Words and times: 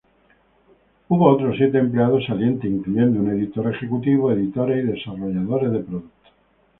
Hubo 1.09 1.29
otros 1.31 1.57
siete 1.57 1.77
empleados 1.77 2.25
salientes, 2.25 2.71
incluyendo 2.71 3.19
un 3.19 3.29
editor 3.37 3.67
ejecutivo, 3.71 4.31
editores 4.31 4.83
y 4.83 4.87
desarrolladores 4.87 5.73
de 5.73 5.79
productos. 5.81 6.33